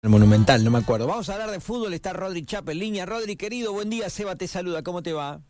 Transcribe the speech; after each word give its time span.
El 0.00 0.10
Monumental, 0.10 0.62
no 0.62 0.70
me 0.70 0.78
acuerdo. 0.78 1.08
Vamos 1.08 1.28
a 1.28 1.32
hablar 1.32 1.50
de 1.50 1.58
fútbol, 1.58 1.92
está 1.92 2.12
Rodri 2.12 2.46
Chapa 2.46 2.70
en 2.70 2.78
línea. 2.78 3.04
Rodri, 3.04 3.34
querido, 3.34 3.72
buen 3.72 3.90
día, 3.90 4.08
Seba 4.08 4.36
te 4.36 4.46
saluda, 4.46 4.84
¿cómo 4.84 5.02
te 5.02 5.12
va? 5.12 5.40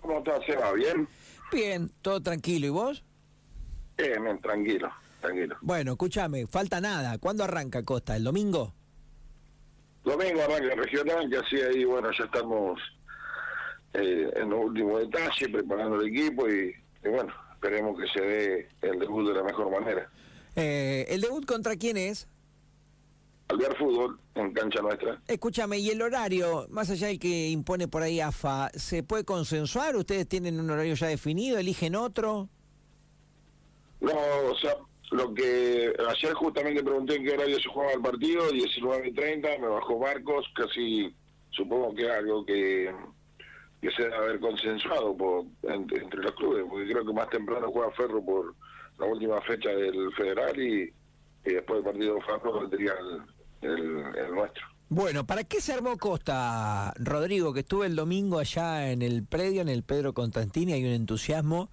¿Cómo 0.00 0.18
estás, 0.18 0.44
Seba? 0.44 0.72
¿Bien? 0.72 1.06
Bien, 1.52 1.88
todo 2.02 2.20
tranquilo, 2.20 2.66
¿y 2.66 2.70
vos? 2.70 3.04
Bien, 3.96 4.20
bien, 4.20 4.40
tranquilo, 4.40 4.90
tranquilo. 5.20 5.56
Bueno, 5.60 5.92
escúchame, 5.92 6.48
falta 6.48 6.80
nada. 6.80 7.18
¿Cuándo 7.18 7.44
arranca 7.44 7.84
Costa? 7.84 8.16
¿El 8.16 8.24
domingo? 8.24 8.74
Domingo 10.02 10.42
arranca 10.42 10.72
el 10.72 10.78
regional, 10.78 11.30
que 11.30 11.36
así 11.36 11.56
ahí, 11.60 11.84
bueno, 11.84 12.10
ya 12.18 12.24
estamos 12.24 12.80
eh, 13.94 14.28
en 14.34 14.50
los 14.50 14.58
últimos 14.58 15.02
detalles, 15.02 15.48
preparando 15.52 16.00
el 16.00 16.08
equipo 16.08 16.48
y, 16.48 16.74
y 17.04 17.08
bueno, 17.08 17.32
esperemos 17.52 17.96
que 17.96 18.08
se 18.08 18.26
dé 18.26 18.68
el 18.80 18.98
debut 18.98 19.28
de 19.28 19.34
la 19.34 19.44
mejor 19.44 19.70
manera. 19.70 20.10
Eh, 20.56 21.06
¿El 21.08 21.20
debut 21.20 21.46
contra 21.46 21.76
quién 21.76 21.96
es? 21.96 22.26
Alvear 23.52 23.76
Fútbol, 23.76 24.18
en 24.34 24.52
cancha 24.54 24.80
nuestra. 24.80 25.20
Escúchame, 25.28 25.78
¿y 25.78 25.90
el 25.90 26.00
horario, 26.00 26.66
más 26.70 26.88
allá 26.90 27.08
del 27.08 27.18
que 27.18 27.50
impone 27.50 27.86
por 27.86 28.02
ahí 28.02 28.18
AFA, 28.18 28.70
se 28.74 29.02
puede 29.02 29.24
consensuar? 29.24 29.94
¿Ustedes 29.96 30.26
tienen 30.26 30.58
un 30.58 30.70
horario 30.70 30.94
ya 30.94 31.08
definido? 31.08 31.58
¿Eligen 31.58 31.94
otro? 31.94 32.48
No, 34.00 34.12
o 34.50 34.56
sea, 34.56 34.74
lo 35.10 35.34
que 35.34 35.92
ayer 36.08 36.32
justamente 36.32 36.82
pregunté 36.82 37.16
en 37.16 37.24
qué 37.24 37.32
horario 37.32 37.60
se 37.60 37.68
jugaba 37.68 37.92
el 37.92 38.00
partido, 38.00 38.50
19 38.50 39.08
y 39.08 39.12
30, 39.12 39.58
me 39.58 39.66
bajó 39.66 39.98
Marcos, 39.98 40.46
casi 40.54 41.14
supongo 41.50 41.94
que 41.94 42.06
es 42.06 42.10
algo 42.10 42.46
que, 42.46 42.90
que 43.82 43.90
se 43.90 44.02
debe 44.04 44.16
haber 44.16 44.40
consensuado 44.40 45.14
por, 45.14 45.44
entre, 45.64 46.02
entre 46.02 46.22
los 46.22 46.32
clubes, 46.32 46.64
porque 46.70 46.90
creo 46.90 47.04
que 47.04 47.12
más 47.12 47.28
temprano 47.28 47.70
juega 47.70 47.92
Ferro 47.92 48.24
por 48.24 48.54
la 48.98 49.06
última 49.06 49.42
fecha 49.42 49.68
del 49.68 50.10
Federal 50.14 50.58
y, 50.58 50.90
y 51.44 51.52
después 51.52 51.84
del 51.84 51.92
partido 51.92 52.14
de 52.14 52.22
Ferro 52.22 52.60
vendría 52.60 52.92
el, 52.92 53.22
el, 53.62 54.04
el 54.16 54.34
nuestro. 54.34 54.66
Bueno, 54.88 55.26
¿para 55.26 55.44
qué 55.44 55.60
se 55.60 55.72
armó 55.72 55.96
Costa, 55.96 56.92
Rodrigo? 56.98 57.54
Que 57.54 57.60
estuve 57.60 57.86
el 57.86 57.96
domingo 57.96 58.38
allá 58.38 58.90
en 58.90 59.00
el 59.00 59.24
predio, 59.24 59.62
en 59.62 59.70
el 59.70 59.82
Pedro 59.82 60.12
Constantini, 60.12 60.74
hay 60.74 60.84
un 60.84 60.92
entusiasmo 60.92 61.70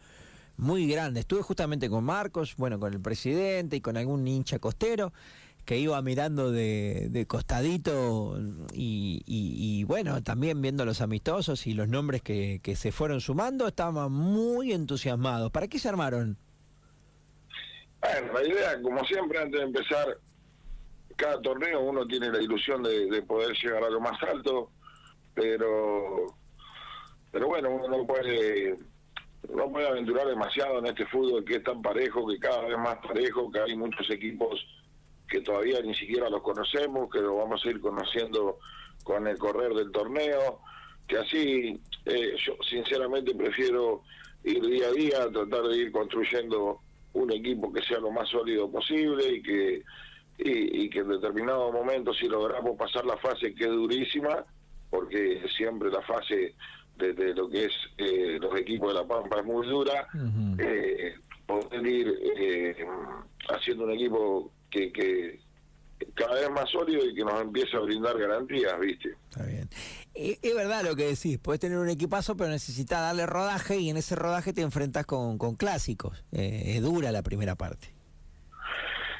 muy 0.55 0.87
grande. 0.87 1.19
Estuve 1.19 1.41
justamente 1.41 1.89
con 1.89 2.05
Marcos, 2.05 2.55
bueno, 2.55 2.79
con 2.79 2.93
el 2.93 3.01
presidente 3.01 3.75
y 3.75 3.81
con 3.81 3.97
algún 3.97 4.25
hincha 4.25 4.59
costero 4.59 5.11
que 5.65 5.77
iba 5.77 6.01
mirando 6.01 6.51
de, 6.51 7.09
de 7.11 7.27
costadito 7.27 8.39
y, 8.73 9.21
y, 9.27 9.53
y, 9.57 9.83
bueno, 9.83 10.23
también 10.23 10.61
viendo 10.61 10.83
los 10.83 11.01
amistosos 11.01 11.67
y 11.67 11.73
los 11.73 11.87
nombres 11.87 12.21
que, 12.23 12.59
que 12.63 12.75
se 12.75 12.91
fueron 12.91 13.21
sumando, 13.21 13.67
estaban 13.67 14.11
muy 14.11 14.71
entusiasmados. 14.71 15.51
¿Para 15.51 15.67
qué 15.67 15.77
se 15.77 15.89
armaron? 15.89 16.37
Bueno, 18.01 18.33
la 18.33 18.47
idea, 18.47 18.81
como 18.81 19.03
siempre, 19.05 19.39
antes 19.39 19.59
de 19.59 19.65
empezar 19.67 20.17
cada 21.19 21.41
torneo, 21.41 21.81
uno 21.81 22.07
tiene 22.07 22.31
la 22.31 22.41
ilusión 22.41 22.81
de, 22.81 23.07
de 23.07 23.21
poder 23.21 23.53
llegar 23.61 23.83
a 23.83 23.89
lo 23.89 23.99
más 23.99 24.21
alto, 24.23 24.71
pero 25.35 26.25
pero 27.31 27.47
bueno, 27.47 27.69
uno 27.69 27.87
no 27.89 28.07
puede 28.07 28.77
no 29.53 29.69
puede 29.69 29.87
aventurar 29.87 30.27
demasiado 30.27 30.79
en 30.79 30.87
este 30.87 31.05
fútbol 31.07 31.43
que 31.43 31.55
es 31.57 31.63
tan 31.63 31.81
parejo, 31.81 32.27
que 32.27 32.39
cada 32.39 32.61
vez 32.61 32.77
más 32.77 32.97
parejo, 32.97 33.51
que 33.51 33.59
hay 33.59 33.75
muchos 33.75 34.09
equipos 34.09 34.65
que 35.27 35.41
todavía 35.41 35.81
ni 35.81 35.93
siquiera 35.93 36.29
los 36.29 36.41
conocemos, 36.41 37.09
que 37.11 37.19
lo 37.19 37.35
vamos 37.35 37.63
a 37.63 37.69
ir 37.69 37.79
conociendo 37.79 38.59
con 39.03 39.27
el 39.27 39.37
correr 39.37 39.73
del 39.73 39.91
torneo, 39.91 40.61
que 41.07 41.17
así 41.17 41.81
eh, 42.05 42.35
yo 42.45 42.53
sinceramente 42.67 43.35
prefiero 43.35 44.03
ir 44.43 44.65
día 44.65 44.87
a 44.87 44.91
día, 44.91 45.31
tratar 45.31 45.63
de 45.63 45.77
ir 45.77 45.91
construyendo 45.91 46.79
un 47.13 47.31
equipo 47.31 47.71
que 47.73 47.81
sea 47.83 47.99
lo 47.99 48.11
más 48.11 48.29
sólido 48.29 48.71
posible 48.71 49.35
y 49.35 49.41
que 49.41 49.83
y, 50.39 50.83
y 50.85 50.89
que 50.89 50.99
en 50.99 51.09
determinado 51.09 51.71
momento 51.71 52.13
si 52.13 52.27
logramos 52.27 52.77
pasar 52.77 53.05
la 53.05 53.17
fase 53.17 53.53
que 53.53 53.65
es 53.65 53.69
durísima, 53.71 54.45
porque 54.89 55.41
siempre 55.57 55.89
la 55.91 56.01
fase 56.01 56.55
de, 56.97 57.13
de 57.13 57.33
lo 57.33 57.49
que 57.49 57.65
es 57.65 57.73
eh, 57.97 58.37
los 58.39 58.57
equipos 58.59 58.89
de 58.93 58.99
La 58.99 59.07
Pampa 59.07 59.39
es 59.39 59.45
muy 59.45 59.67
dura, 59.67 60.07
uh 60.13 60.17
-huh. 60.17 60.55
eh, 60.59 61.15
poder 61.45 61.85
ir 61.85 62.19
eh, 62.37 62.75
haciendo 63.49 63.83
un 63.85 63.91
equipo 63.91 64.51
que, 64.69 64.91
que 64.91 65.39
cada 66.13 66.35
vez 66.35 66.49
más 66.51 66.69
sólido 66.69 67.05
y 67.05 67.13
que 67.13 67.23
nos 67.25 67.41
empiece 67.41 67.75
a 67.75 67.79
brindar 67.81 68.17
garantías, 68.17 68.79
¿viste? 68.79 69.15
Está 69.29 69.45
bien. 69.45 69.69
Es, 70.13 70.39
es 70.41 70.55
verdad 70.55 70.83
lo 70.83 70.95
que 70.95 71.07
decís, 71.07 71.37
puedes 71.39 71.59
tener 71.59 71.77
un 71.77 71.89
equipazo, 71.89 72.35
pero 72.37 72.49
necesitas 72.49 72.99
darle 73.01 73.25
rodaje 73.25 73.77
y 73.77 73.89
en 73.89 73.97
ese 73.97 74.15
rodaje 74.15 74.53
te 74.53 74.61
enfrentas 74.61 75.05
con, 75.05 75.37
con 75.37 75.55
clásicos. 75.55 76.23
Eh, 76.31 76.75
es 76.75 76.81
dura 76.81 77.11
la 77.11 77.21
primera 77.23 77.55
parte. 77.55 77.93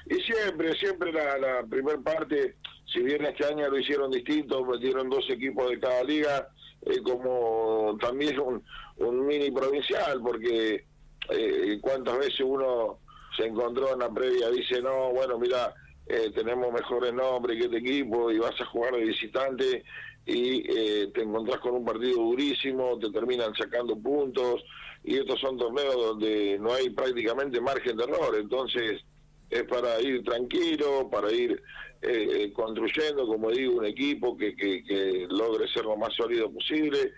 Y 0.10 0.16
siempre, 0.22 0.74
siempre 0.76 1.14
la, 1.14 1.38
la 1.38 1.64
primera 1.64 2.00
parte, 2.00 2.56
si 2.92 3.00
bien 3.02 3.24
este 3.26 3.46
año 3.46 3.70
lo 3.70 3.78
hicieron 3.78 4.12
distinto, 4.12 4.66
metieron 4.66 5.10
dos 5.10 5.30
equipos 5.30 5.70
de 5.70 5.80
cada 5.80 6.04
liga, 6.04 6.50
eh, 6.82 7.00
como 7.04 7.96
también 8.02 8.40
un, 8.40 8.64
un 8.98 9.26
mini 9.28 9.52
provincial, 9.52 10.20
porque 10.22 10.86
eh, 11.30 11.78
cuántas 11.82 12.18
veces 12.18 12.42
uno 12.42 13.00
se 13.38 13.46
encontró 13.46 13.94
en 13.94 14.00
la 14.00 14.10
previa, 14.10 14.50
dice, 14.50 14.82
no, 14.82 15.12
bueno, 15.12 15.38
mira, 15.38 15.74
eh, 16.08 16.32
tenemos 16.34 16.74
mejores 16.74 17.14
nombres 17.14 17.58
que 17.60 17.66
este 17.66 17.78
equipo 17.78 18.32
y 18.32 18.40
vas 18.40 18.60
a 18.60 18.66
jugar 18.66 18.96
de 18.96 19.06
visitante 19.06 19.84
y 20.26 20.64
eh, 20.68 21.12
te 21.14 21.22
encontrás 21.22 21.60
con 21.60 21.76
un 21.76 21.86
partido 21.86 22.16
durísimo, 22.16 22.98
te 22.98 23.12
terminan 23.12 23.54
sacando 23.54 23.96
puntos 23.96 24.64
y 25.04 25.18
estos 25.18 25.40
son 25.40 25.58
torneos 25.58 25.96
donde 25.96 26.58
no 26.60 26.74
hay 26.74 26.90
prácticamente 26.90 27.62
margen 27.62 27.96
de 27.96 28.04
error, 28.04 28.36
entonces 28.40 29.02
es 29.50 29.64
para 29.64 30.00
ir 30.02 30.24
tranquilo, 30.24 31.10
para 31.10 31.32
ir 31.32 31.62
eh, 32.02 32.52
construyendo, 32.54 33.28
como 33.28 33.52
digo, 33.52 33.78
un 33.78 33.86
equipo 33.86 34.38
que, 34.38 34.56
que, 34.56 34.84
que, 34.84 35.28
logre 35.30 35.68
ser 35.68 35.86
lo 35.86 35.98
más 35.98 36.14
sólido 36.14 36.52
posible, 36.52 37.14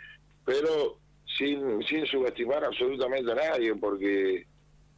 pero 0.46 0.98
sin, 1.38 1.84
sin 1.84 2.06
subestimar 2.06 2.64
absolutamente 2.64 3.32
a 3.32 3.36
nadie, 3.36 3.76
porque 3.76 4.46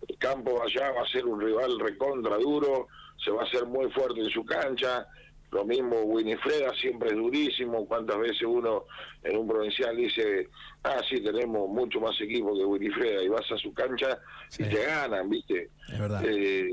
el 0.07 0.17
campo 0.17 0.61
allá 0.61 0.91
va 0.91 1.01
a 1.01 1.07
ser 1.07 1.25
un 1.25 1.41
rival 1.41 1.79
recontra 1.79 2.37
duro, 2.37 2.87
se 3.23 3.31
va 3.31 3.41
a 3.41 3.45
hacer 3.45 3.65
muy 3.65 3.89
fuerte 3.91 4.21
en 4.21 4.29
su 4.29 4.45
cancha, 4.45 5.07
lo 5.53 5.65
mismo 5.65 6.01
Winifreda 6.01 6.73
siempre 6.73 7.09
es 7.09 7.15
durísimo, 7.15 7.85
cuántas 7.85 8.17
veces 8.17 8.41
uno 8.43 8.85
en 9.23 9.37
un 9.37 9.47
provincial 9.47 9.95
dice, 9.95 10.49
ah, 10.83 10.99
sí, 11.07 11.21
tenemos 11.21 11.69
mucho 11.69 12.01
más 12.01 12.19
equipo 12.19 12.55
que 12.57 12.65
Winifreda, 12.65 13.23
y 13.23 13.29
vas 13.29 13.49
a 13.51 13.57
su 13.57 13.73
cancha 13.73 14.19
sí. 14.49 14.63
y 14.63 14.69
te 14.69 14.83
ganan, 14.83 15.29
¿viste? 15.29 15.69
Es 15.91 15.99
verdad. 15.99 16.23
Eh, 16.25 16.71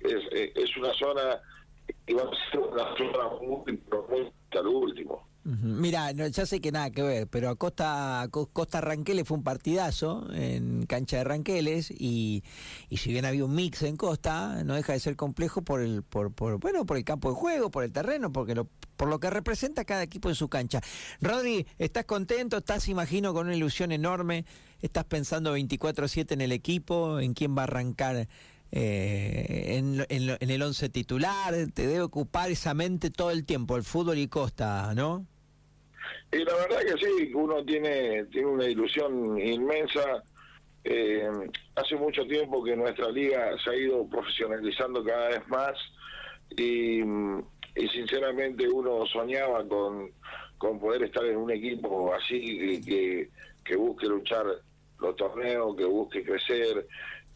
es, 0.00 0.52
es, 0.54 0.76
una 0.76 0.92
zona 0.94 1.40
que 2.06 2.14
va 2.14 2.22
a 2.22 2.50
ser 2.50 2.60
una 2.60 2.96
zona 2.96 3.28
muy, 3.40 3.82
muy. 4.08 4.32
Mira, 5.62 6.12
no, 6.12 6.26
ya 6.26 6.46
sé 6.46 6.60
que 6.60 6.72
nada 6.72 6.90
que 6.90 7.02
ver, 7.02 7.28
pero 7.28 7.50
a 7.50 7.56
Costa, 7.56 8.28
Costa 8.30 8.80
Ranqueles 8.80 9.26
fue 9.26 9.36
un 9.36 9.44
partidazo 9.44 10.26
en 10.32 10.86
cancha 10.86 11.18
de 11.18 11.24
Ranqueles 11.24 11.90
y, 11.90 12.42
si 12.90 13.12
bien 13.12 13.24
había 13.24 13.44
un 13.44 13.54
mix 13.54 13.82
en 13.82 13.96
Costa, 13.96 14.62
no 14.64 14.74
deja 14.74 14.92
de 14.92 15.00
ser 15.00 15.16
complejo 15.16 15.62
por 15.62 15.80
el, 15.80 16.02
por, 16.02 16.32
por 16.32 16.58
bueno, 16.58 16.84
por 16.84 16.96
el 16.96 17.04
campo 17.04 17.30
de 17.30 17.36
juego, 17.36 17.70
por 17.70 17.84
el 17.84 17.92
terreno, 17.92 18.32
porque 18.32 18.54
lo, 18.54 18.68
por 18.96 19.08
lo 19.08 19.20
que 19.20 19.30
representa 19.30 19.84
cada 19.84 20.02
equipo 20.02 20.28
en 20.28 20.34
su 20.34 20.48
cancha. 20.48 20.80
Rodri, 21.20 21.66
¿estás 21.78 22.04
contento? 22.04 22.58
¿Estás, 22.58 22.88
imagino, 22.88 23.32
con 23.32 23.46
una 23.46 23.56
ilusión 23.56 23.92
enorme? 23.92 24.44
¿Estás 24.80 25.04
pensando 25.04 25.56
24-7 25.56 26.32
en 26.32 26.40
el 26.40 26.52
equipo? 26.52 27.20
¿En 27.20 27.34
quién 27.34 27.56
va 27.56 27.62
a 27.62 27.64
arrancar? 27.64 28.28
Eh, 28.72 29.76
en, 29.78 30.04
en, 30.08 30.36
en, 30.40 30.50
el 30.50 30.62
once 30.62 30.88
titular, 30.88 31.54
te 31.72 31.86
debe 31.86 32.02
ocupar 32.02 32.50
esa 32.50 32.74
mente 32.74 33.10
todo 33.10 33.30
el 33.30 33.44
tiempo, 33.44 33.76
el 33.76 33.84
fútbol 33.84 34.18
y 34.18 34.26
Costa, 34.26 34.92
¿no? 34.94 35.24
Y 36.32 36.38
la 36.38 36.54
verdad 36.54 36.80
que 36.80 37.04
sí, 37.04 37.32
uno 37.34 37.64
tiene, 37.64 38.24
tiene 38.26 38.46
una 38.48 38.66
ilusión 38.66 39.38
inmensa. 39.38 40.22
Eh, 40.84 41.28
hace 41.74 41.96
mucho 41.96 42.24
tiempo 42.26 42.62
que 42.62 42.76
nuestra 42.76 43.10
liga 43.10 43.56
se 43.62 43.70
ha 43.70 43.76
ido 43.76 44.06
profesionalizando 44.08 45.02
cada 45.02 45.28
vez 45.30 45.48
más 45.48 45.74
y, 46.56 47.00
y 47.00 47.88
sinceramente 47.92 48.68
uno 48.68 49.04
soñaba 49.06 49.66
con, 49.66 50.12
con 50.58 50.78
poder 50.78 51.02
estar 51.02 51.24
en 51.26 51.38
un 51.38 51.50
equipo 51.50 52.14
así 52.14 52.80
que, 52.82 53.30
que 53.64 53.76
busque 53.76 54.06
luchar 54.06 54.46
los 55.00 55.16
torneos, 55.16 55.76
que 55.76 55.84
busque 55.84 56.22
crecer. 56.22 56.86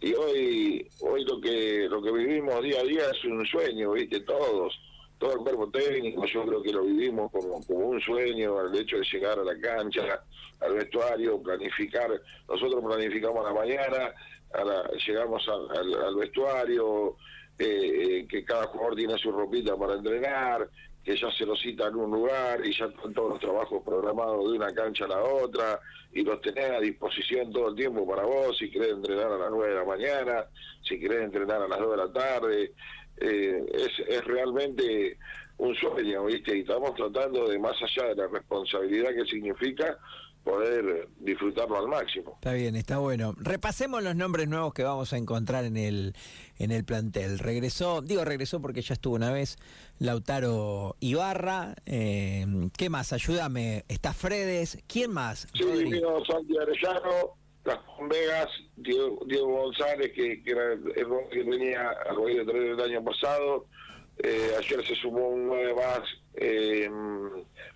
Y 0.01 0.15
hoy 0.15 0.89
hoy 1.01 1.25
lo 1.25 1.41
que 1.41 1.87
lo 1.89 2.01
que 2.01 2.13
vivimos 2.13 2.63
día 2.63 2.81
a 2.81 2.85
día 2.85 3.03
es 3.11 3.25
un 3.25 3.45
sueño, 3.47 3.93
viste, 3.93 4.21
todos 4.21 4.79
todo 5.21 5.35
el 5.35 5.39
cuerpo 5.41 5.71
técnico, 5.71 6.25
yo 6.25 6.47
creo 6.47 6.63
que 6.63 6.73
lo 6.73 6.83
vivimos 6.83 7.31
como, 7.31 7.63
como 7.67 7.89
un 7.89 8.01
sueño, 8.01 8.59
el 8.63 8.75
hecho 8.75 8.97
de 8.97 9.05
llegar 9.05 9.39
a 9.39 9.45
la 9.45 9.61
cancha, 9.61 10.25
al 10.61 10.73
vestuario, 10.73 11.43
planificar, 11.43 12.11
nosotros 12.49 12.83
planificamos 12.83 13.45
a 13.45 13.53
la 13.53 13.55
mañana, 13.55 14.15
a 14.55 14.65
la, 14.65 14.91
llegamos 15.07 15.47
a, 15.47 15.79
al, 15.79 15.95
al, 15.95 16.15
vestuario, 16.17 17.19
eh, 17.59 17.67
eh, 17.67 18.27
que 18.27 18.43
cada 18.47 18.69
jugador 18.69 18.97
tiene 18.97 19.19
su 19.19 19.31
ropita 19.31 19.77
para 19.77 19.93
entrenar, 19.93 20.67
que 21.05 21.15
ya 21.15 21.31
se 21.33 21.45
lo 21.45 21.55
cita 21.55 21.89
en 21.89 21.97
un 21.97 22.11
lugar 22.11 22.65
y 22.65 22.73
ya 22.73 22.87
están 22.87 23.13
todos 23.13 23.31
los 23.31 23.41
trabajos 23.41 23.83
programados 23.85 24.51
de 24.51 24.57
una 24.57 24.73
cancha 24.73 25.05
a 25.05 25.09
la 25.09 25.23
otra 25.23 25.81
y 26.13 26.23
los 26.23 26.41
tenés 26.41 26.71
a 26.71 26.81
disposición 26.81 27.53
todo 27.53 27.69
el 27.69 27.77
tiempo 27.77 28.07
para 28.07 28.23
vos, 28.23 28.57
si 28.57 28.71
querés 28.71 28.93
entrenar 28.93 29.33
a 29.33 29.39
las 29.39 29.51
9 29.51 29.69
de 29.69 29.75
la 29.75 29.85
mañana, 29.85 30.47
si 30.83 30.99
querés 30.99 31.23
entrenar 31.23 31.61
a 31.61 31.69
las 31.69 31.79
2 31.79 31.91
de 31.91 31.97
la 31.97 32.13
tarde, 32.13 32.73
eh, 33.21 33.65
es, 33.73 34.09
es 34.09 34.25
realmente 34.25 35.19
un 35.59 35.75
sueño, 35.75 36.25
¿viste? 36.25 36.57
Y 36.57 36.61
estamos 36.61 36.95
tratando 36.95 37.49
de, 37.49 37.59
más 37.59 37.77
allá 37.83 38.09
de 38.09 38.17
la 38.17 38.29
responsabilidad 38.29 39.11
que 39.15 39.25
significa, 39.27 39.99
poder 40.45 41.09
disfrutarlo 41.19 41.79
al 41.79 41.89
máximo. 41.89 42.33
Está 42.35 42.53
bien, 42.53 42.77
está 42.77 42.99
bueno. 42.99 43.35
Repasemos 43.37 44.03
los 44.03 44.17
nombres 44.17 44.49
nuevos 44.49 44.73
que 44.73 44.83
vamos 44.83 45.13
a 45.13 45.19
encontrar 45.19 45.65
en 45.65 45.77
el 45.77 46.15
en 46.59 46.71
el 46.71 46.85
plantel. 46.85 47.39
Regresó, 47.39 48.01
digo 48.03 48.25
regresó 48.25 48.61
porque 48.61 48.83
ya 48.83 48.95
estuvo 48.95 49.17
una 49.17 49.33
vez 49.33 49.59
Lautaro 49.99 50.97
Ibarra. 51.01 51.75
Eh, 51.87 52.47
¿Qué 52.77 52.89
más? 52.91 53.13
Ayúdame. 53.13 53.85
Está 53.89 54.13
Fredes. 54.13 54.79
¿Quién 54.87 55.13
más? 55.13 55.47
Sí, 55.55 55.65
vino 55.65 56.25
Santi 56.25 56.57
Arellano, 56.57 57.37
Gastón 57.71 58.09
Vegas, 58.09 58.49
Diego, 58.77 59.19
González, 59.47 60.13
que, 60.13 60.43
era 60.45 60.73
el 60.73 60.83
que 61.31 61.43
venía 61.43 61.91
a 61.91 62.15
de 62.15 62.45
traer 62.45 62.67
el 62.67 62.81
año 62.81 63.05
pasado. 63.05 63.67
Eh, 64.23 64.51
ayer 64.59 64.87
se 64.87 64.95
sumó 64.97 65.29
un 65.29 65.47
nueve 65.47 65.75
más, 65.75 66.01
eh, 66.35 66.91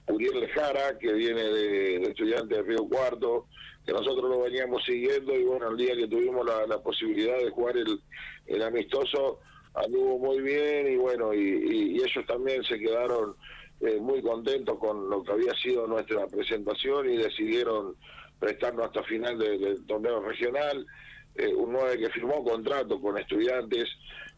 Uriel 0.08 0.40
Lejara, 0.40 0.98
que 0.98 1.12
viene 1.12 1.42
de, 1.42 2.02
estudiante 2.02 2.56
de 2.56 2.62
Río 2.62 2.86
Cuarto, 2.88 3.46
que 3.86 3.92
nosotros 3.92 4.28
lo 4.28 4.42
veníamos 4.42 4.84
siguiendo 4.84 5.34
y 5.34 5.44
bueno, 5.44 5.70
el 5.70 5.76
día 5.76 5.94
que 5.94 6.08
tuvimos 6.08 6.44
la, 6.44 6.82
posibilidad 6.82 7.38
de 7.38 7.50
jugar 7.50 7.76
el, 7.76 8.00
el, 8.46 8.62
amistoso, 8.62 9.40
anduvo 9.74 10.18
muy 10.18 10.40
bien 10.40 10.92
y 10.92 10.96
bueno, 10.96 11.32
y, 11.32 11.96
ellos 11.96 12.26
también 12.26 12.62
se 12.64 12.78
quedaron 12.78 13.36
eh, 13.80 13.98
muy 14.00 14.20
contentos 14.20 14.78
con 14.78 15.08
lo 15.08 15.22
que 15.22 15.32
había 15.32 15.54
sido 15.54 15.86
nuestra 15.86 16.26
presentación 16.26 17.10
y 17.10 17.16
decidieron 17.16 17.96
prestarnos 18.44 18.86
hasta 18.86 19.02
final 19.04 19.38
del 19.38 19.86
torneo 19.86 20.20
regional. 20.20 20.86
Eh, 21.34 21.52
un 21.52 21.72
9 21.72 21.98
que 21.98 22.10
firmó 22.10 22.44
contrato 22.44 23.00
con 23.00 23.18
estudiantes 23.18 23.88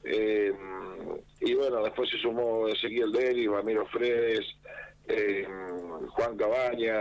eh, 0.04 0.50
y 1.40 1.54
bueno, 1.54 1.82
después 1.82 2.08
se 2.08 2.16
sumó 2.18 2.68
Ezequiel 2.68 3.12
Deli, 3.12 3.46
Ramiro 3.46 3.84
Fredes, 3.88 4.46
eh, 5.08 5.46
Juan 6.10 6.36
Cabaña. 6.36 7.00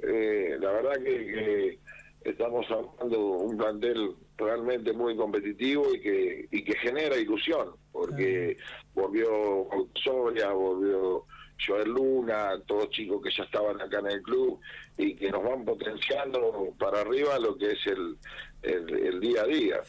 La 0.00 0.72
verdad 0.72 1.02
que, 1.04 1.78
estamos 2.24 2.66
hablando 2.70 3.20
un 3.20 3.56
plantel 3.56 4.14
realmente 4.36 4.92
muy 4.92 5.16
competitivo 5.16 5.94
y 5.94 6.00
que 6.00 6.48
y 6.50 6.64
que 6.64 6.76
genera 6.78 7.16
ilusión, 7.16 7.74
porque 7.92 8.56
volvió 8.94 9.68
Soria, 10.02 10.50
volvió 10.52 11.24
Joel 11.64 11.88
Luna, 11.88 12.60
todos 12.66 12.90
chicos 12.90 13.20
que 13.22 13.30
ya 13.36 13.44
estaban 13.44 13.80
acá 13.80 13.98
en 13.98 14.06
el 14.06 14.22
club 14.22 14.60
y 14.96 15.14
que 15.14 15.30
nos 15.30 15.42
van 15.42 15.64
potenciando 15.64 16.74
para 16.78 17.00
arriba 17.00 17.38
lo 17.38 17.56
que 17.56 17.72
es 17.72 17.86
el, 17.86 18.16
el, 18.62 19.20
día 19.20 19.42
a 19.42 19.46
día. 19.46 19.80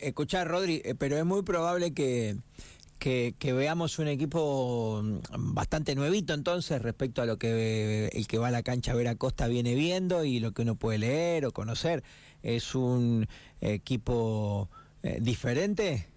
Escuchar, 0.00 0.48
Rodri, 0.48 0.80
eh, 0.84 0.94
pero 0.96 1.16
es 1.16 1.24
muy 1.24 1.42
probable 1.42 1.92
que, 1.92 2.36
que, 2.98 3.52
veamos 3.52 3.98
un 3.98 4.08
equipo 4.08 5.00
mm, 5.02 5.54
bastante 5.54 5.94
nuevito 5.94 6.34
entonces 6.34 6.80
respecto 6.80 7.20
a 7.20 7.26
lo 7.26 7.36
que 7.36 8.08
el 8.12 8.26
que 8.28 8.38
va 8.38 8.48
a 8.48 8.52
la 8.52 8.62
cancha 8.62 8.92
a 8.92 8.94
ver 8.94 9.08
a 9.08 9.16
Costa 9.16 9.48
viene 9.48 9.74
viendo 9.74 10.24
y 10.24 10.38
lo 10.38 10.52
que 10.52 10.62
uno 10.62 10.76
puede 10.76 10.98
leer 10.98 11.46
o 11.46 11.52
conocer. 11.52 12.02
¿Es 12.42 12.74
un 12.74 13.26
equipo 13.60 14.68
eh, 15.02 15.18
diferente? 15.20 16.11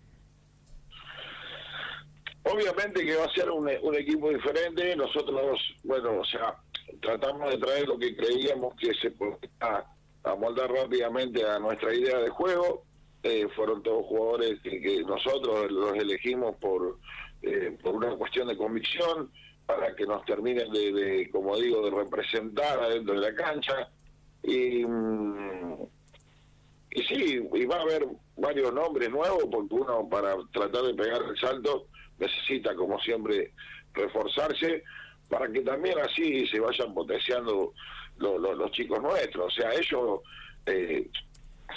Obviamente 2.56 3.06
que 3.06 3.16
va 3.18 3.25
a 3.25 3.34
ser 3.34 3.52
un, 3.52 3.68
equipo 3.96 4.30
diferente. 4.30 4.96
Nosotros, 4.96 5.60
bueno, 5.84 6.22
o 6.22 6.25
sea, 6.25 6.56
tratamos 7.02 7.52
de 7.52 7.57
traer 7.57 7.86
lo 7.86 7.98
que 7.98 8.16
creíamos 8.16 8.75
que 8.75 8.94
se 8.94 9.12
podía 9.12 9.86
amoldar 10.24 10.72
rápidamente 10.72 11.44
a 11.46 11.60
nuestra 11.60 11.94
idea 11.94 12.18
de 12.19 12.30
juego. 12.30 12.86
Eh, 13.24 13.48
fueron 13.56 13.84
todos 13.84 14.06
jugadores 14.06 14.62
que, 14.62 15.04
nosotros 15.06 15.69
los 15.69 15.96
elegimos 15.96 16.56
por, 16.57 16.98
eh, 17.42 17.78
por 17.84 17.96
una 17.96 18.16
cuestión 18.16 18.48
de 18.48 18.56
convicción, 18.56 19.31
para 19.66 19.94
que 19.94 20.06
nos 20.06 20.24
terminen 20.24 20.72
de, 20.72 21.30
como 21.31 21.58
digo, 21.58 21.84
de 21.84 21.92
representar 21.92 22.80
adentro 22.80 23.19
de 23.19 23.31
la 23.31 23.36
cancha. 23.36 23.90
Y, 24.44 24.86
mm, 24.86 25.84
y 26.92 27.04
sí, 27.04 27.50
y 27.54 27.66
va 27.66 27.78
a 27.78 27.81
haber 27.81 28.08
varios 28.38 28.74
nombres 28.74 29.10
nuevos, 29.10 29.44
porque 29.51 29.75
uno 29.75 30.08
para 30.08 30.38
tratar 30.54 30.84
de 30.84 30.94
pegar 30.94 31.22
el 31.24 31.38
salto 31.38 31.88
necesita, 32.19 32.75
como 32.75 33.00
siempre, 33.00 33.53
reforzarse 33.94 34.83
para 35.29 35.51
que 35.51 35.62
también 35.62 35.97
así 36.00 36.45
se 36.47 36.59
vayan 36.59 36.94
potenciando 36.94 37.73
los 38.17 38.71
chicos 38.71 39.01
nuestros. 39.01 39.45
O 39.47 39.50
sea, 39.50 39.73
ellos, 39.73 40.21
eh, 40.65 41.09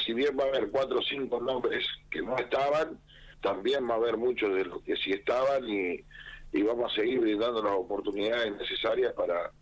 si 0.05 0.13
bien 0.13 0.37
va 0.39 0.45
a 0.45 0.49
haber 0.49 0.71
cuatro 0.71 0.99
o 0.99 1.03
cinco 1.03 1.41
nombres 1.41 1.87
que 2.11 2.23
no 2.23 2.37
estaban, 2.37 3.01
también 3.41 3.89
va 3.89 3.95
a 3.95 3.97
haber 3.97 4.17
muchos 4.17 4.55
de 4.55 4.65
los 4.65 4.83
que 4.83 4.97
sí 4.97 5.13
estaban 5.13 5.69
y, 5.69 6.05
y 6.53 6.63
vamos 6.63 6.93
a 6.93 6.95
seguir 6.97 7.21
brindando 7.21 7.63
las 7.63 7.73
oportunidades 7.73 8.57
necesarias 8.57 9.13
para, 9.15 9.53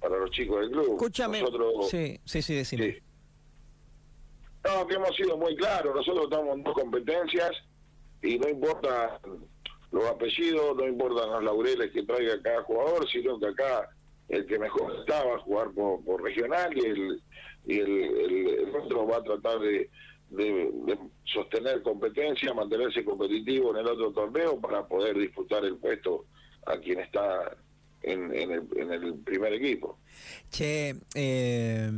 para 0.00 0.18
los 0.18 0.30
chicos 0.30 0.60
del 0.60 0.70
club. 0.70 0.92
Escúchame. 0.94 1.40
Nosotros, 1.40 1.88
sí, 1.88 2.20
sí, 2.24 2.42
sí, 2.42 2.54
decime. 2.54 3.02
No, 4.64 4.86
que 4.86 4.94
hemos 4.94 5.14
sido 5.14 5.36
muy 5.36 5.54
claros. 5.56 5.94
Nosotros 5.94 6.24
estamos 6.24 6.56
en 6.56 6.64
dos 6.64 6.74
competencias 6.74 7.52
y 8.22 8.38
no 8.38 8.48
importa 8.48 9.20
los 9.94 10.04
apellidos, 10.06 10.76
no 10.76 10.88
importan 10.88 11.30
los 11.30 11.44
laureles 11.44 11.92
que 11.92 12.02
traiga 12.02 12.42
cada 12.42 12.62
jugador, 12.64 13.08
sino 13.08 13.38
que 13.38 13.46
acá 13.46 13.88
el 14.28 14.44
que 14.46 14.58
mejor 14.58 14.96
estaba 15.00 15.36
a 15.36 15.38
jugar 15.38 15.70
por, 15.72 16.22
regional 16.22 16.76
y 16.76 16.84
el 16.84 17.22
y 17.66 17.78
el, 17.80 18.74
otro 18.76 19.06
va 19.06 19.18
a 19.18 19.22
tratar 19.22 19.58
de, 19.60 19.88
de, 20.30 20.98
sostener 21.24 21.80
competencia, 21.82 22.52
mantenerse 22.52 23.02
competitivo 23.04 23.70
en 23.70 23.78
el 23.78 23.86
otro 23.86 24.12
torneo 24.12 24.60
para 24.60 24.86
poder 24.86 25.16
disputar 25.16 25.64
el 25.64 25.78
puesto 25.78 26.26
a 26.66 26.76
quien 26.76 27.00
está 27.00 27.56
en, 28.04 28.32
el, 28.32 29.14
primer 29.24 29.52
equipo. 29.54 29.98
Che, 30.50 30.94
eh, 31.14 31.90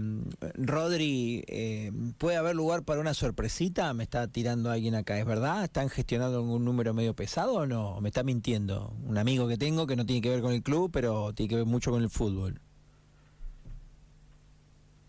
Rodri, 0.55 1.45
eh, 1.47 1.91
¿puede 2.19 2.37
haber 2.37 2.55
lugar 2.55 2.85
para 2.85 3.01
una 3.01 3.15
sorpresita? 3.15 3.93
Me 3.95 4.05
está 4.05 4.29
tirando 4.29 4.71
alguien 4.71 4.95
acá, 4.95 5.19
¿es 5.19 5.27
verdad? 5.27 5.65
¿Están 5.65 5.89
gestionando 5.89 6.43
un 6.43 6.65
número 6.65 6.95
medio 6.95 7.15
pesado 7.15 7.55
o 7.55 7.67
no? 7.67 8.01
¿Me 8.01 8.09
está 8.09 8.23
mintiendo? 8.23 8.95
Un 9.05 9.19
amigo 9.19 9.49
que 9.49 9.59
tengo 9.59 9.87
que 9.87 9.97
no 9.97 10.07
tiene 10.07 10.23
que 10.23 10.31
ver 10.31 10.41
con 10.41 10.53
el 10.53 10.63
club, 10.63 10.91
pero 10.93 11.33
tiene 11.33 11.51
que 11.51 11.57
ver 11.57 11.67
mucho 11.67 11.91
con 11.91 12.03
el 12.03 12.11
fútbol. 12.11 12.61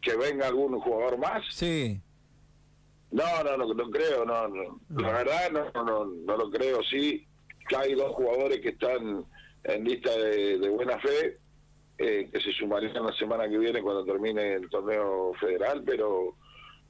¿Que 0.02 0.16
venga 0.16 0.48
algún 0.48 0.80
jugador 0.80 1.18
más? 1.18 1.44
Sí. 1.52 2.02
No, 3.12 3.44
no, 3.44 3.58
no, 3.58 3.74
no 3.74 3.90
creo, 3.90 4.26
no, 4.26 4.48
no. 4.48 4.80
La 4.90 5.12
verdad 5.12 5.52
no, 5.52 5.84
no, 5.84 6.06
no 6.06 6.38
lo 6.38 6.50
creo, 6.50 6.82
sí. 6.84 7.26
Que 7.70 7.76
hay 7.76 7.96
dos 7.96 8.14
jugadores 8.14 8.62
que 8.62 8.70
están 8.70 9.26
en 9.64 9.84
lista 9.84 10.16
de, 10.16 10.70
buena 10.70 11.00
fe, 11.00 11.38
eh, 11.98 12.30
que 12.32 12.40
se 12.40 12.52
sumarían 12.54 13.06
la 13.06 13.14
semana 13.14 13.50
que 13.50 13.58
viene 13.58 13.82
cuando 13.82 14.06
termine 14.06 14.54
el 14.54 14.70
torneo 14.70 15.34
federal, 15.40 15.84
pero 15.86 16.36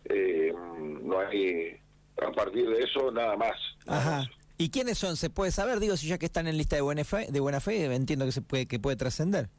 eh, 0.05 0.53
no 1.01 1.19
hay, 1.19 1.77
a 2.21 2.31
partir 2.31 2.69
de 2.69 2.83
eso, 2.83 3.11
nada 3.11 3.35
más. 3.35 3.55
Ajá. 3.85 4.25
¿Y 4.57 4.69
quiénes 4.69 4.97
son? 4.97 5.17
¿Se 5.17 5.29
puede 5.29 5.51
saber? 5.51 5.79
Digo, 5.79 5.95
si 5.97 6.07
ya 6.07 6.17
que 6.17 6.25
están 6.25 6.47
en 6.47 6.57
lista 6.57 6.75
de 6.75 6.81
buena 6.81 7.03
fe, 7.03 7.27
de 7.29 7.39
buena 7.39 7.59
fe 7.59 7.85
entiendo 7.93 8.25
que 8.25 8.31
se 8.31 8.41
puede 8.41 8.65
que 8.65 8.79
puede 8.79 8.95
trascender. 8.95 9.49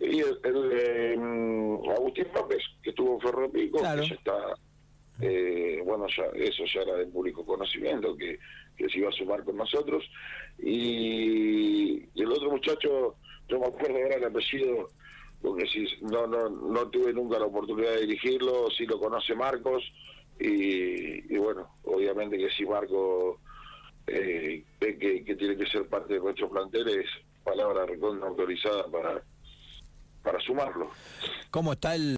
Y 0.00 0.20
el, 0.20 1.18
mm, 1.18 1.90
Agustín 1.90 2.26
López, 2.34 2.62
que 2.82 2.90
estuvo 2.90 3.14
en 3.14 3.20
Ferropico, 3.20 3.78
que 3.78 4.08
ya 4.08 4.14
está, 4.14 4.54
eh, 5.20 5.80
bueno, 5.84 6.06
ya 6.08 6.24
eso 6.34 6.64
ya 6.64 6.80
era 6.80 6.94
de 6.96 7.06
público 7.06 7.44
conocimiento, 7.44 8.16
que 8.16 8.38
que 8.76 8.88
se 8.88 8.98
iba 8.98 9.08
a 9.08 9.12
sumar 9.12 9.44
con 9.44 9.56
nosotros. 9.56 10.04
Y, 10.58 12.02
el 12.20 12.32
otro 12.32 12.50
muchacho, 12.50 13.16
no 13.48 13.60
me 13.60 13.66
acuerdo 13.66 13.96
ahora 13.96 14.16
el 14.16 14.24
apellido, 14.24 14.88
porque 15.40 15.66
si 15.66 15.86
no, 16.02 16.26
no, 16.26 16.48
no 16.48 16.88
tuve 16.88 17.12
nunca 17.12 17.38
la 17.38 17.46
oportunidad 17.46 17.94
de 17.94 18.02
dirigirlo, 18.02 18.70
sí 18.70 18.86
lo 18.86 18.98
conoce 19.00 19.34
Marcos, 19.34 19.82
y, 20.38 21.36
bueno, 21.36 21.68
obviamente 21.84 22.36
que 22.36 22.50
si 22.50 22.64
Marco 22.64 23.38
eh, 24.06 24.64
ve 24.80 24.98
que, 24.98 25.36
tiene 25.36 25.56
que 25.56 25.66
ser 25.66 25.86
parte 25.86 26.14
de 26.14 26.20
nuestro 26.20 26.50
plantel, 26.50 26.88
es 26.88 27.06
palabra 27.44 27.86
autorizada 28.22 28.86
para, 28.88 29.22
para 30.22 30.40
sumarlo. 30.40 30.90
¿Cómo 31.50 31.74
está 31.74 31.94
el 31.94 32.10